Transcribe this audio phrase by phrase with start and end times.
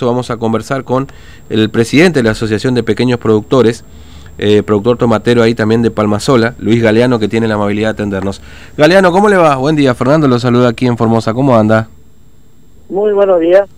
[0.00, 1.06] Vamos a conversar con
[1.48, 3.84] el presidente de la Asociación de Pequeños Productores,
[4.38, 8.40] eh, productor tomatero ahí también de Palmasola, Luis Galeano, que tiene la amabilidad de atendernos.
[8.76, 9.54] Galeano, ¿cómo le va?
[9.54, 11.88] Buen día, Fernando lo saluda aquí en Formosa, ¿cómo anda?
[12.88, 13.68] Muy buenos días.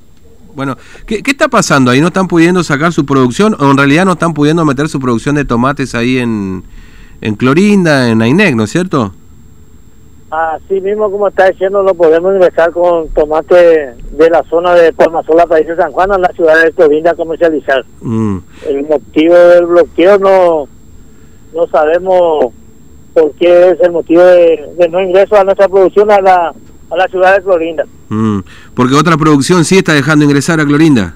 [0.54, 2.00] Bueno, ¿qué, qué está pasando ahí?
[2.00, 5.34] ¿No están pudiendo sacar su producción o en realidad no están pudiendo meter su producción
[5.34, 6.64] de tomates ahí en,
[7.20, 9.12] en Clorinda, en Ainec, ¿no es cierto?
[10.28, 15.46] Así mismo como está diciendo, lo podemos ingresar con tomate de la zona de Palmasola,
[15.46, 17.84] país de San Juan, a la ciudad de Clorinda a comercializar.
[18.00, 20.68] Mm, El motivo del bloqueo no,
[21.54, 22.52] no sabemos
[23.14, 26.52] por qué es el motivo de, de no ingreso a nuestra producción a la,
[26.90, 27.84] a la ciudad de Clorinda.
[28.08, 28.40] mm.
[28.74, 31.14] Porque otra producción sí está dejando ingresar a Clorinda.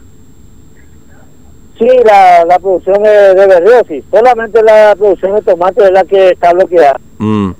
[1.80, 4.04] Sí, la, la producción de, de sí.
[4.10, 7.00] Solamente la producción de tomate es la que está bloqueada.
[7.18, 7.50] Mm.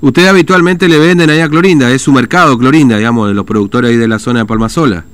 [0.00, 3.90] Ustedes habitualmente le venden ahí a Clorinda, es su mercado Clorinda, digamos, de los productores
[3.90, 5.04] ahí de la zona de Palmasola,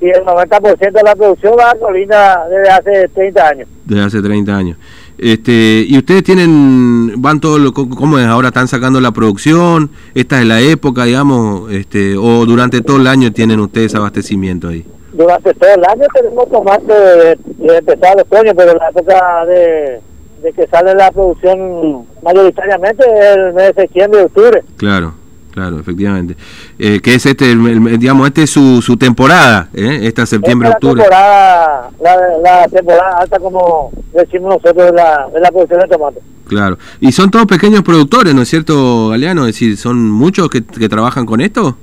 [0.00, 3.68] Y el 90% de la producción va a Clorinda desde hace 30 años.
[3.84, 4.76] desde hace 30 años.
[5.18, 8.26] Este, y ustedes tienen, van todo lo, ¿cómo es?
[8.26, 13.06] Ahora están sacando la producción, esta es la época, digamos, este, o durante todo el
[13.06, 14.84] año tienen ustedes abastecimiento ahí.
[15.12, 20.00] Durante todo el año tenemos tomate de, de empezar el otoño, pero la época de,
[20.42, 24.62] de que sale la producción mayoritariamente el mes de septiembre y octubre.
[24.76, 25.14] Claro,
[25.52, 26.36] claro, efectivamente.
[26.78, 30.00] Eh, que es este, el- el- digamos, este es su, su temporada, ¿eh?
[30.02, 31.02] esta septiembre, Esta es octubre.
[31.08, 35.88] La temporada, la, la temporada alta, como decimos nosotros, de la, de la producción de
[35.88, 36.20] tomate.
[36.46, 36.78] Claro.
[37.00, 39.42] Y son todos pequeños productores, ¿no es cierto, Galeano?
[39.42, 41.76] Es decir, ¿son muchos que, que trabajan con esto?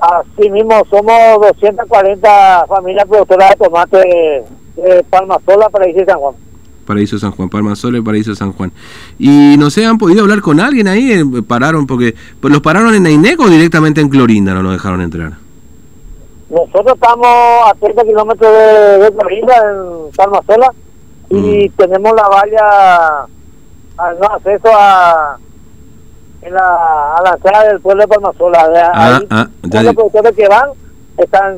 [0.00, 4.44] Así mismo, somos 240 familias productoras de tomate de,
[4.82, 6.34] de Palmasola, Paraíso y San Juan.
[6.88, 8.72] Paraíso San Juan, Palma Sola y Paraíso San Juan.
[9.18, 11.12] Y no sé, ¿han podido hablar con alguien ahí?
[11.12, 15.02] Eh, Pararon, porque pues, los pararon en Ainec o directamente en Clorinda no los dejaron
[15.02, 15.32] entrar.
[16.48, 20.72] Nosotros estamos a 30 kilómetros de, de Clorinda, en Palmasola,
[21.28, 23.26] y tenemos la valla
[23.98, 25.36] al no acceso a,
[26.40, 28.66] en la, a la entrada del pueblo de Palmasola.
[28.94, 30.70] Ah, ahí, ah, ya los productores que van
[31.18, 31.54] están,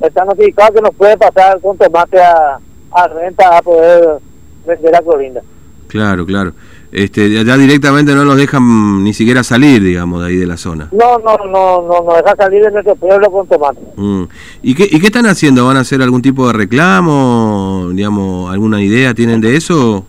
[0.00, 2.58] están notificados que nos puede pasar con tomate a,
[2.92, 4.20] a renta a poder
[4.68, 5.40] vender a Clorinda.
[5.88, 6.52] Claro, claro.
[6.92, 10.88] Este, ya- directamente no los dejan ni siquiera salir, digamos, de ahí de la zona.
[10.92, 13.80] No, no, no, no, nos deja salir de nuestro pueblo con tomate.
[13.96, 14.22] Mm.
[14.62, 15.66] ¿Y, qué, ¿Y qué están haciendo?
[15.66, 17.88] ¿Van a hacer algún tipo de reclamo?
[17.92, 20.04] Digamos, ¿Alguna idea tienen de eso?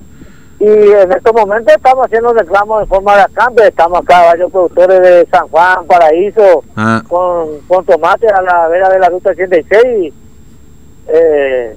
[0.61, 3.65] Y en estos momentos estamos haciendo reclamos en forma de acampe.
[3.67, 8.89] Estamos acá varios productores de San Juan, Paraíso, Ah, con, con tomate a la vera
[8.89, 10.13] de la ruta 86,
[11.07, 11.75] eh,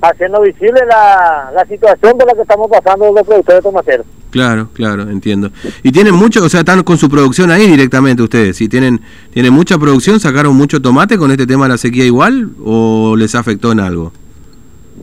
[0.00, 4.06] haciendo visible la, la situación por la que estamos pasando los productores tomateros.
[4.30, 5.50] claro, claro, entiendo.
[5.82, 8.56] ¿Y tienen mucho, o sea, están con su producción ahí directamente ustedes?
[8.56, 9.00] ¿Sí tienen,
[9.32, 10.20] tienen mucha producción?
[10.20, 12.50] ¿Sacaron mucho tomate con este tema de la sequía igual?
[12.64, 14.12] ¿O les afectó en algo?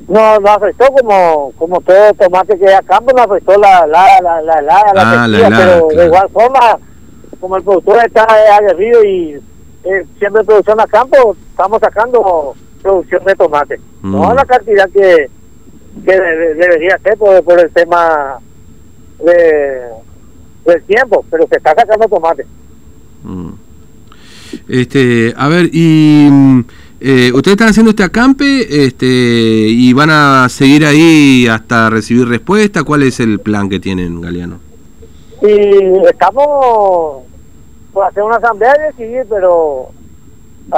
[0.08, 4.06] No, nos afectó como, como todo tomate que hay a campo, nos afectó la la
[4.22, 6.00] la la, la, Ah, la sequía, helada, pero claro.
[6.02, 6.60] de igual forma,
[7.40, 8.24] como el productor está
[8.58, 9.42] aguerrido y
[9.85, 13.79] eh, siempre producción a campo, estamos sacando producción de tomate.
[14.03, 14.35] No Mm.
[14.35, 15.29] la cantidad que,
[16.06, 18.38] que de- debería ser por, por el tema
[19.23, 19.81] de,
[20.66, 22.46] del tiempo, pero se está sacando tomate.
[23.23, 23.50] Mm.
[24.69, 26.59] Este, a ver, y mm,
[27.02, 32.84] eh, ustedes están haciendo este acampe este, y van a seguir ahí hasta recibir respuesta.
[32.84, 34.59] ¿Cuál es el plan que tienen, Galeano?
[35.41, 37.23] Y estamos
[37.96, 39.88] por hacer una asamblea y decidir, pero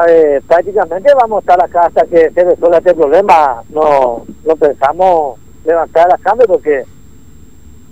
[0.07, 3.63] eh, prácticamente vamos a estar acá hasta que se resuelva este problema.
[3.69, 6.83] No, no pensamos levantar la cambio porque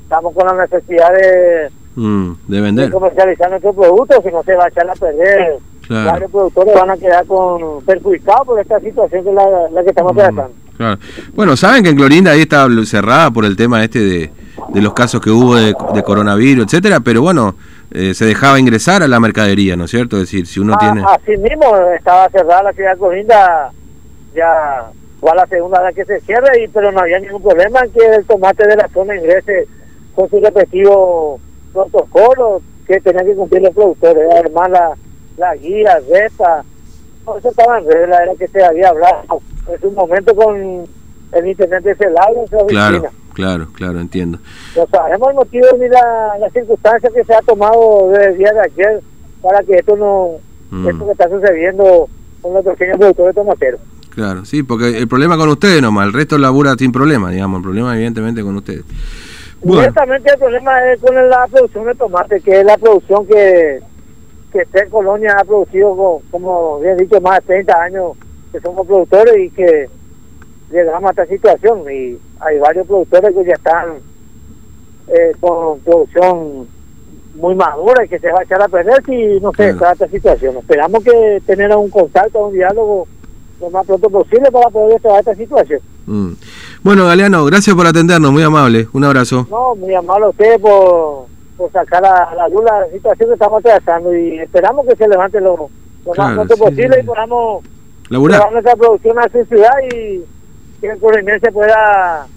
[0.03, 2.91] estamos con la necesidad de, Mm, de de vender.
[2.91, 5.57] comercializar nuestros productos, si no se va a echar a perder.
[5.87, 6.11] Claro.
[6.11, 9.89] Varios productores van a quedar con perjudicados por esta situación que es la, la que
[9.91, 10.51] estamos Mm, tratando.
[10.77, 10.99] claro.
[11.35, 14.29] Bueno, saben que en Clorinda ahí está cerrada por el tema este de,
[14.73, 17.55] de los casos que hubo de, de coronavirus, etcétera, pero bueno,
[17.91, 20.17] eh, se dejaba ingresar a la mercadería, ¿no es cierto?
[20.17, 21.05] Es decir, si uno Ah, tiene...
[21.07, 23.71] Así mismo estaba cerrada la ciudad de Corinda,
[24.35, 24.85] ya
[25.19, 27.91] fue a la segunda vez que se cierra, y, pero no había ningún problema en
[27.91, 29.67] que el tomate de la zona ingrese
[30.13, 31.39] con su respectivo
[31.73, 34.23] protocolo que tenían que cumplir los productores.
[34.31, 34.91] Además, la,
[35.37, 36.63] la guía, REPA,
[37.25, 39.23] todo eso estaba en regla, era que se había hablado
[39.73, 40.85] en su momento con
[41.31, 43.11] el intendente Celaya en su Claro, oficina.
[43.35, 44.39] Claro, claro, entiendo.
[44.75, 48.51] No sabemos el motivo ni la, la circunstancia que se ha tomado desde el día
[48.53, 49.01] de ayer
[49.41, 50.29] para que esto no,
[50.71, 50.87] Mm.
[50.89, 52.09] esto que está sucediendo
[52.41, 53.79] con los pequeños productores tomateros.
[54.09, 57.63] Claro, sí, porque el problema con ustedes nomás, el resto labura sin problema, digamos, el
[57.63, 58.83] problema evidentemente con ustedes.
[59.61, 63.79] Bueno, Directamente el problema es con la producción de tomate, que es la producción que,
[64.51, 68.11] que Ter Colonia ha producido, co- como bien dicho, más de 30 años
[68.51, 69.87] que somos productores y que
[70.71, 73.99] llegamos a esta situación y hay varios productores que ya están
[75.07, 76.67] eh, con producción
[77.35, 80.07] muy madura y que se va a echar a perder si no se está esta
[80.07, 80.57] situación.
[80.57, 83.07] Esperamos que tener un contacto, un diálogo
[83.59, 85.79] lo más pronto posible para poder destrabar esta situación.
[86.05, 86.33] Mm.
[86.83, 89.47] Bueno, Galeano, gracias por atendernos, muy amable, un abrazo.
[89.49, 91.25] No, muy amable a usted por,
[91.57, 95.41] por sacar a la luz la situación que estamos tratando y esperamos que se levante
[95.41, 95.69] lo,
[96.17, 97.63] más pronto posible y podamos
[98.09, 100.21] llevar nuestra producción a su ciudad y
[100.87, 102.27] que el se pueda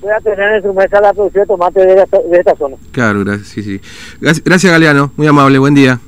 [0.00, 2.76] pueda tener en su mesa la producción de tomate de esta, de esta zona.
[2.92, 3.80] Claro, gracias, sí, sí.
[4.20, 5.98] Gracias, Galeano, muy amable, buen día.